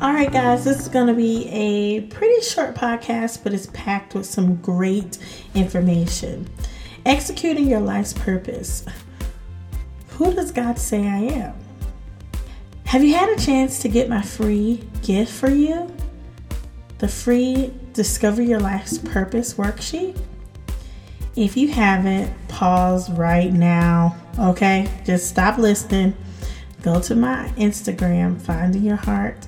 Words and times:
All 0.00 0.12
right, 0.12 0.32
guys, 0.32 0.64
this 0.64 0.80
is 0.80 0.88
going 0.88 1.06
to 1.06 1.14
be 1.14 1.48
a 1.48 2.00
pretty 2.08 2.42
short 2.42 2.74
podcast, 2.74 3.44
but 3.44 3.54
it's 3.54 3.66
packed 3.72 4.14
with 4.14 4.26
some 4.26 4.56
great 4.56 5.18
information. 5.54 6.50
Executing 7.06 7.68
your 7.68 7.80
life's 7.80 8.12
purpose. 8.12 8.84
Who 10.10 10.34
does 10.34 10.50
God 10.50 10.78
say 10.78 11.06
I 11.06 11.18
am? 11.18 11.54
Have 12.86 13.04
you 13.04 13.14
had 13.14 13.30
a 13.30 13.36
chance 13.36 13.78
to 13.80 13.88
get 13.88 14.08
my 14.08 14.22
free 14.22 14.82
gift 15.02 15.32
for 15.32 15.50
you? 15.50 15.90
The 16.98 17.08
free 17.08 17.72
Discover 17.92 18.42
Your 18.42 18.60
Life's 18.60 18.98
Purpose 18.98 19.54
worksheet? 19.54 20.18
If 21.36 21.56
you 21.56 21.68
haven't, 21.68 22.32
pause 22.48 23.10
right 23.10 23.52
now, 23.52 24.16
okay? 24.38 24.90
Just 25.04 25.28
stop 25.28 25.58
listening. 25.58 26.14
Go 26.82 27.00
to 27.02 27.14
my 27.14 27.52
Instagram, 27.56 28.40
Finding 28.40 28.82
Your 28.82 28.96
Heart, 28.96 29.46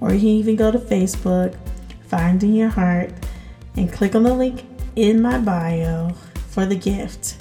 or 0.00 0.12
you 0.12 0.20
can 0.20 0.28
even 0.28 0.56
go 0.56 0.70
to 0.70 0.78
Facebook, 0.78 1.56
Finding 2.06 2.54
Your 2.54 2.68
Heart, 2.68 3.12
and 3.76 3.92
click 3.92 4.14
on 4.14 4.22
the 4.22 4.34
link 4.34 4.64
in 4.96 5.22
my 5.22 5.38
bio 5.38 6.10
for 6.50 6.66
the 6.66 6.76
gift. 6.76 7.40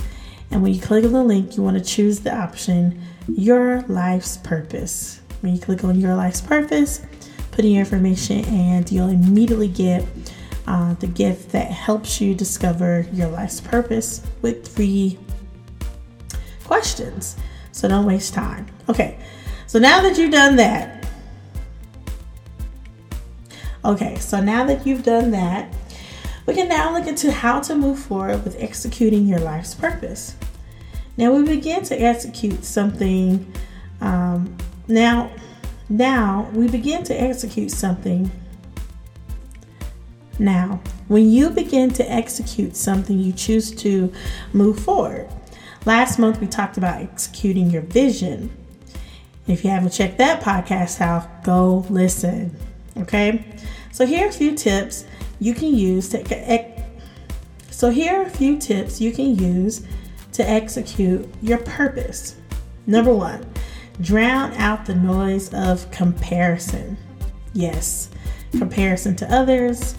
And 0.49 0.63
when 0.63 0.73
you 0.73 0.82
click 0.82 1.04
on 1.04 1.12
the 1.12 1.23
link, 1.23 1.58
you 1.58 1.63
want 1.63 1.77
to 1.77 1.84
choose 1.84 2.21
the 2.21 2.35
option 2.35 3.02
Your 3.27 3.82
Life's 3.84 4.38
Purpose. 4.38 5.21
When 5.41 5.54
you 5.55 5.62
click 5.62 5.84
on 5.84 5.99
Your 5.99 6.16
Life's 6.16 6.41
Purpose, 6.41 7.02
put 7.52 7.66
in 7.66 7.71
your 7.71 7.82
information, 7.82 8.46
and 8.46 8.90
you'll 8.91 9.10
immediately 9.10 9.68
get 9.68 10.05
uh, 10.68 10.94
the 10.96 11.07
gift 11.07 11.52
that 11.52 11.70
helps 11.70 12.21
you 12.21 12.34
discover 12.34 13.05
your 13.12 13.27
life's 13.27 13.60
purpose 13.60 14.26
with 14.41 14.66
three 14.66 15.20
questions. 16.63 17.35
So 17.73 17.90
don't 17.90 18.05
waste 18.05 18.34
time. 18.34 18.68
Okay, 18.88 19.20
so 19.68 19.80
now 19.80 20.02
that 20.02 20.18
you've 20.18 20.32
done 20.32 20.55
that, 20.55 21.05
okay, 23.84 24.18
so 24.20 24.40
now 24.41 24.63
that 24.66 24.88
you've 24.88 25.04
done 25.04 25.32
that, 25.32 25.74
we 26.46 26.54
can 26.54 26.70
now 26.70 26.94
look 26.94 27.07
into 27.07 27.32
how 27.32 27.60
to 27.60 27.76
move 27.76 27.99
forward 27.99 28.46
with 28.46 28.55
executing 28.62 29.27
your 29.27 29.40
life's 29.40 29.76
purpose. 29.76 30.35
Now 31.18 31.34
we 31.34 31.44
begin 31.44 31.84
to 31.84 32.01
execute 32.01 32.63
something. 32.63 33.51
Um, 33.99 34.55
now, 34.88 35.29
now 35.90 36.49
we 36.54 36.70
begin 36.70 37.04
to 37.04 37.21
execute 37.21 37.71
something 37.71 38.32
now, 40.40 40.82
when 41.07 41.29
you 41.29 41.49
begin 41.49 41.91
to 41.91 42.12
execute 42.12 42.76
something, 42.76 43.20
you 43.20 43.34
choose 43.34 43.71
to 43.76 44.12
move 44.51 44.79
forward. 44.79 45.29
Last 45.85 46.17
month, 46.17 46.39
we 46.39 46.48
talked 46.48 46.77
about 46.77 47.01
executing 47.01 47.70
your 47.70 47.81
vision. 47.81 48.55
If 49.48 49.65
you 49.65 49.70
haven't 49.70 49.91
checked 49.91 50.17
that 50.20 50.41
podcast 50.41 51.01
out, 51.01 51.43
go 51.43 51.85
listen. 51.89 52.55
Okay? 52.98 53.43
So, 53.91 54.05
here 54.05 54.26
are 54.26 54.29
a 54.29 54.34
few 54.34 54.55
tips 54.55 55.05
you 55.39 55.54
can 55.54 55.76
use 55.76 56.07
to. 56.09 56.84
So, 57.70 57.89
here 57.89 58.21
are 58.21 58.26
a 58.26 58.29
few 58.29 58.57
tips 58.57 59.01
you 59.01 59.11
can 59.11 59.35
use 59.35 59.85
to 60.31 60.49
execute 60.49 61.27
your 61.41 61.57
purpose. 61.57 62.37
Number 62.87 63.13
one, 63.13 63.45
drown 63.99 64.53
out 64.53 64.85
the 64.85 64.95
noise 64.95 65.53
of 65.53 65.91
comparison. 65.91 66.97
Yes, 67.53 68.09
comparison 68.57 69.16
to 69.17 69.31
others, 69.34 69.95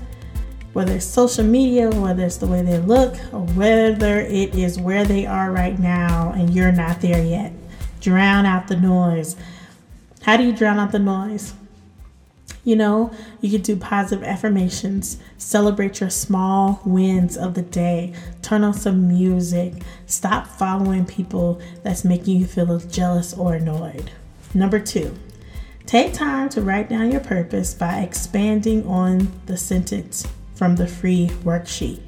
whether 0.74 0.96
it's 0.96 1.06
social 1.06 1.44
media, 1.44 1.88
whether 1.88 2.24
it's 2.24 2.36
the 2.36 2.46
way 2.46 2.60
they 2.60 2.78
look, 2.78 3.14
or 3.32 3.40
whether 3.40 4.20
it 4.20 4.54
is 4.54 4.78
where 4.78 5.04
they 5.04 5.24
are 5.24 5.50
right 5.50 5.78
now 5.78 6.32
and 6.32 6.52
you're 6.52 6.72
not 6.72 7.00
there 7.00 7.24
yet. 7.24 7.52
Drown 8.00 8.44
out 8.44 8.68
the 8.68 8.76
noise. 8.76 9.36
How 10.22 10.36
do 10.36 10.42
you 10.42 10.52
drown 10.52 10.78
out 10.78 10.92
the 10.92 10.98
noise? 10.98 11.54
You 12.64 12.76
know, 12.76 13.12
you 13.40 13.50
can 13.50 13.60
do 13.60 13.76
positive 13.76 14.24
affirmations, 14.24 15.18
celebrate 15.38 16.00
your 16.00 16.10
small 16.10 16.80
wins 16.84 17.36
of 17.36 17.54
the 17.54 17.62
day, 17.62 18.14
turn 18.42 18.64
on 18.64 18.74
some 18.74 19.06
music, 19.06 19.74
stop 20.06 20.46
following 20.46 21.04
people 21.04 21.60
that's 21.82 22.04
making 22.04 22.38
you 22.38 22.46
feel 22.46 22.78
jealous 22.78 23.34
or 23.34 23.54
annoyed. 23.54 24.10
Number 24.54 24.80
two, 24.80 25.14
take 25.86 26.14
time 26.14 26.48
to 26.50 26.62
write 26.62 26.88
down 26.88 27.12
your 27.12 27.20
purpose 27.20 27.74
by 27.74 27.98
expanding 28.00 28.86
on 28.86 29.30
the 29.44 29.58
sentence 29.58 30.26
from 30.54 30.76
the 30.76 30.86
free 30.86 31.28
worksheet. 31.42 32.00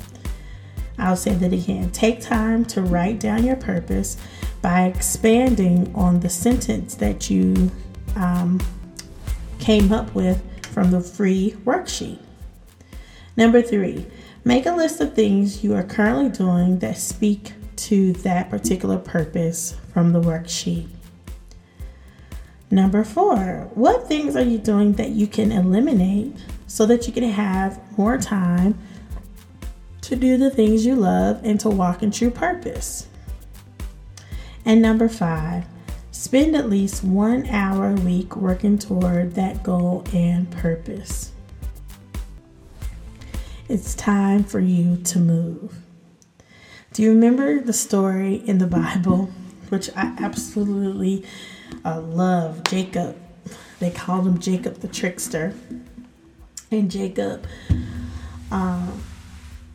I'll 0.99 1.17
say 1.17 1.35
that 1.35 1.53
again. 1.53 1.91
Take 1.91 2.21
time 2.21 2.65
to 2.67 2.83
write 2.83 3.21
down 3.21 3.45
your 3.45 3.57
purpose 3.57 4.17
by 4.63 4.87
expanding 4.87 5.95
on 5.95 6.21
the 6.21 6.29
sentence 6.29 6.95
that 6.97 7.29
you 7.29 7.71
um, 8.17 8.61
came 9.59 9.93
up 9.93 10.15
with 10.15 10.43
from 10.73 10.91
the 10.91 11.01
free 11.01 11.55
worksheet. 11.65 12.19
Number 13.37 13.61
three, 13.61 14.07
make 14.45 14.65
a 14.65 14.73
list 14.73 15.01
of 15.01 15.15
things 15.15 15.63
you 15.63 15.75
are 15.75 15.83
currently 15.83 16.31
doing 16.31 16.79
that 16.79 16.97
speak 16.97 17.53
to 17.77 18.13
that 18.15 18.49
particular 18.49 18.99
purpose 18.99 19.77
from 19.93 20.13
the 20.13 20.21
worksheet. 20.21 20.89
Number 22.71 23.05
four, 23.05 23.71
what 23.75 24.09
things 24.09 24.35
are 24.35 24.43
you 24.43 24.59
doing 24.59 24.95
that 24.95 25.11
you 25.11 25.27
can 25.27 25.53
eliminate 25.53 26.37
so 26.67 26.87
that 26.87 27.07
you 27.07 27.13
can 27.13 27.25
have 27.25 27.81
more 27.97 28.19
time 28.19 28.79
to 30.03 30.17
do 30.17 30.37
the 30.37 30.51
things 30.51 30.87
you 30.87 30.95
love 30.95 31.41
and 31.45 31.59
to 31.61 31.69
walk 31.69 32.03
in 32.03 32.11
true 32.11 32.31
purpose. 32.31 33.09
And 34.65 34.83
number 34.83 35.09
five, 35.09 35.65
spend 36.11 36.57
at 36.57 36.69
least 36.69 37.03
one 37.05 37.47
hour 37.47 37.91
a 37.91 37.95
week 37.95 38.37
working 38.37 38.79
toward 38.79 39.35
that 39.35 39.63
goal 39.63 40.05
and 40.13 40.51
purpose. 40.51 41.33
It's 43.69 43.95
time 43.97 44.45
for 44.45 44.61
you 44.61 44.97
to 44.99 45.19
move. 45.19 45.77
Do 46.93 47.03
you 47.03 47.11
remember 47.11 47.61
the 47.61 47.73
story 47.73 48.37
in 48.47 48.59
the 48.59 48.67
Bible, 48.67 49.31
which 49.71 49.91
I 49.97 50.15
absolutely 50.21 51.25
uh, 51.85 52.01
love? 52.01 52.63
Jacob. 52.65 53.21
They 53.81 53.91
called 53.91 54.27
him 54.27 54.39
Jacob 54.39 54.77
the 54.81 54.89
trickster 54.89 55.55
and 56.71 56.91
Jacob 56.91 57.47
um, 58.51 59.03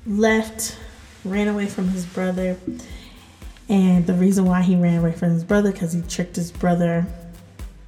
left, 0.06 0.78
ran 1.24 1.48
away 1.48 1.68
from 1.68 1.90
his 1.90 2.06
brother. 2.06 2.58
And 3.70 4.06
the 4.06 4.14
reason 4.14 4.46
why 4.46 4.62
he 4.62 4.76
ran 4.76 5.00
away 5.00 5.14
from 5.14 5.32
his 5.32 5.44
brother, 5.44 5.72
because 5.72 5.94
he 5.94 6.02
tricked 6.02 6.36
his 6.36 6.52
brother 6.52 7.06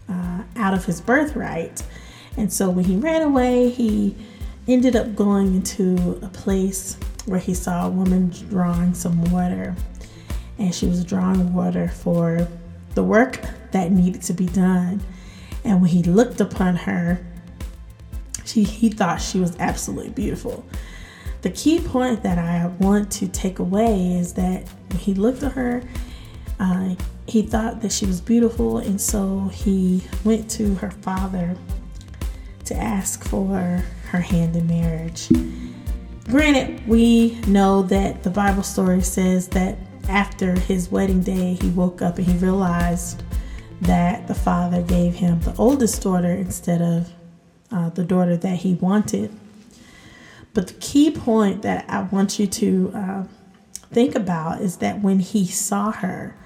uh, 0.07 0.43
out 0.55 0.73
of 0.73 0.85
his 0.85 1.01
birthright. 1.01 1.83
And 2.37 2.51
so 2.51 2.69
when 2.69 2.85
he 2.85 2.95
ran 2.95 3.21
away, 3.21 3.69
he 3.69 4.15
ended 4.67 4.95
up 4.95 5.15
going 5.15 5.55
into 5.55 6.19
a 6.21 6.29
place 6.29 6.97
where 7.25 7.39
he 7.39 7.53
saw 7.53 7.87
a 7.87 7.89
woman 7.89 8.29
drawing 8.49 8.93
some 8.93 9.23
water. 9.31 9.75
And 10.57 10.73
she 10.73 10.85
was 10.85 11.03
drawing 11.03 11.53
water 11.53 11.89
for 11.89 12.47
the 12.95 13.03
work 13.03 13.41
that 13.71 13.91
needed 13.91 14.21
to 14.23 14.33
be 14.33 14.45
done. 14.45 15.01
And 15.63 15.81
when 15.81 15.89
he 15.89 16.03
looked 16.03 16.39
upon 16.39 16.75
her, 16.77 17.19
she, 18.45 18.63
he 18.63 18.89
thought 18.89 19.21
she 19.21 19.39
was 19.39 19.57
absolutely 19.59 20.11
beautiful. 20.11 20.65
The 21.41 21.49
key 21.49 21.81
point 21.81 22.23
that 22.23 22.37
I 22.37 22.67
want 22.79 23.11
to 23.13 23.27
take 23.27 23.59
away 23.59 24.13
is 24.13 24.33
that 24.33 24.67
when 24.89 24.99
he 24.99 25.13
looked 25.13 25.43
at 25.43 25.51
her, 25.53 25.83
uh, 26.59 26.95
he 27.27 27.41
thought 27.41 27.81
that 27.81 27.91
she 27.91 28.05
was 28.05 28.21
beautiful, 28.21 28.77
and 28.77 28.99
so 28.99 29.49
he 29.53 30.03
went 30.23 30.49
to 30.51 30.75
her 30.75 30.91
father 30.91 31.55
to 32.65 32.75
ask 32.75 33.23
for 33.25 33.83
her 34.09 34.19
hand 34.19 34.55
in 34.55 34.67
marriage. 34.67 35.29
Granted, 36.25 36.87
we 36.87 37.39
know 37.47 37.81
that 37.83 38.23
the 38.23 38.29
Bible 38.29 38.63
story 38.63 39.01
says 39.01 39.49
that 39.49 39.77
after 40.07 40.57
his 40.57 40.89
wedding 40.89 41.21
day, 41.21 41.55
he 41.55 41.69
woke 41.71 42.01
up 42.01 42.17
and 42.17 42.27
he 42.27 42.37
realized 42.37 43.23
that 43.81 44.27
the 44.27 44.35
father 44.35 44.81
gave 44.81 45.13
him 45.13 45.39
the 45.41 45.53
oldest 45.57 46.01
daughter 46.01 46.31
instead 46.31 46.81
of 46.81 47.11
uh, 47.73 47.89
the 47.89 48.03
daughter 48.03 48.37
that 48.37 48.59
he 48.59 48.75
wanted. 48.75 49.35
But 50.53 50.67
the 50.67 50.73
key 50.75 51.09
point 51.11 51.63
that 51.63 51.85
I 51.89 52.03
want 52.03 52.37
you 52.37 52.45
to 52.45 52.91
uh, 52.93 53.23
think 53.91 54.15
about 54.15 54.61
is 54.61 54.77
that 54.77 55.01
when 55.01 55.19
he 55.19 55.47
saw 55.47 55.91
her, 55.91 56.37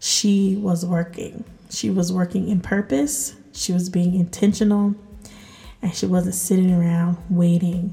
she 0.00 0.56
was 0.56 0.84
working. 0.84 1.44
She 1.70 1.90
was 1.90 2.12
working 2.12 2.48
in 2.48 2.60
purpose, 2.60 3.34
she 3.52 3.72
was 3.72 3.88
being 3.88 4.14
intentional, 4.14 4.94
and 5.80 5.94
she 5.94 6.06
wasn't 6.06 6.34
sitting 6.34 6.72
around 6.72 7.16
waiting. 7.30 7.92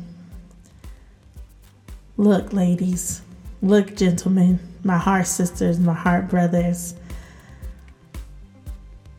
Look, 2.18 2.54
ladies, 2.54 3.22
look, 3.62 3.96
gentlemen, 3.96 4.60
my 4.84 4.98
heart 4.98 5.28
sisters, 5.28 5.80
my 5.80 5.94
heart 5.94 6.28
brothers. 6.28 6.96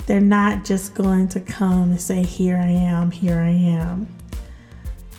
They're 0.07 0.21
not 0.21 0.65
just 0.65 0.95
going 0.95 1.29
to 1.29 1.41
come 1.41 1.93
and 1.93 2.01
say, 2.01 2.23
Here 2.23 2.57
I 2.57 2.69
am, 2.69 3.11
here 3.11 3.39
I 3.39 3.51
am. 3.51 4.09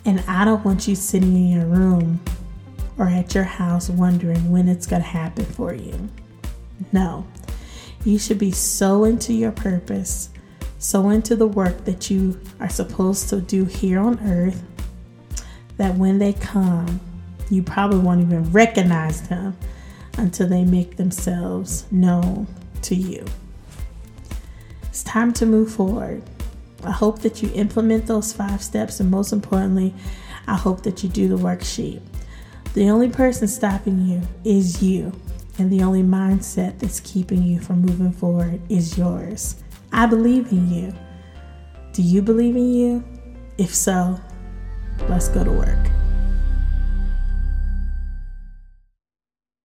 And 0.06 0.20
I 0.28 0.44
don't 0.44 0.64
want 0.66 0.88
you 0.88 0.96
sitting 0.96 1.36
in 1.36 1.50
your 1.50 1.66
room 1.66 2.20
or 2.98 3.06
at 3.06 3.34
your 3.34 3.46
house 3.46 3.90
wondering 3.90 4.52
when 4.52 4.68
it's 4.68 4.86
going 4.86 5.02
to 5.02 5.08
happen 5.08 5.46
for 5.46 5.74
you. 5.74 6.10
No, 6.92 7.26
you 8.04 8.20
should 8.20 8.38
be 8.38 8.52
so 8.52 9.06
into 9.06 9.34
your 9.34 9.52
purpose, 9.52 10.30
so 10.78 11.10
into 11.10 11.36
the 11.36 11.48
work 11.48 11.86
that 11.86 12.10
you 12.10 12.40
are 12.60 12.70
supposed 12.70 13.30
to 13.30 13.40
do 13.40 13.64
here 13.66 14.00
on 14.00 14.20
earth 14.20 14.62
that 15.78 15.96
when 15.96 16.20
they 16.20 16.34
come, 16.34 17.00
you 17.50 17.64
probably 17.64 18.00
won't 18.00 18.22
even 18.22 18.52
recognize 18.52 19.28
them 19.30 19.58
until 20.18 20.48
they 20.48 20.64
make 20.64 20.98
themselves 20.98 21.86
known 21.92 22.48
to 22.82 22.96
you. 22.96 23.26
It's 24.94 25.02
time 25.02 25.34
to 25.34 25.48
move 25.48 25.72
forward. 25.72 26.22
I 26.84 26.92
hope 26.92 27.24
that 27.24 27.42
you 27.42 27.50
implement 27.56 28.06
those 28.06 28.32
five 28.32 28.62
steps, 28.62 29.00
and 29.00 29.10
most 29.10 29.34
importantly, 29.34 29.92
I 30.48 30.56
hope 30.56 30.84
that 30.84 31.02
you 31.02 31.10
do 31.10 31.28
the 31.28 31.36
worksheet. 31.36 32.00
The 32.76 32.92
only 32.92 33.10
person 33.10 33.48
stopping 33.48 34.06
you 34.06 34.22
is 34.46 34.84
you, 34.84 35.12
and 35.58 35.72
the 35.72 35.82
only 35.82 36.04
mindset 36.04 36.78
that's 36.78 37.00
keeping 37.00 37.42
you 37.42 37.60
from 37.60 37.82
moving 37.82 38.12
forward 38.12 38.62
is 38.70 38.96
yours. 38.96 39.64
I 39.92 40.06
believe 40.06 40.52
in 40.52 40.72
you. 40.72 40.94
Do 41.94 42.04
you 42.04 42.22
believe 42.22 42.56
in 42.56 42.72
you? 42.72 43.04
If 43.58 43.74
so, 43.74 44.22
let's 45.10 45.28
go 45.28 45.44
to 45.44 45.52
work. 45.52 46.03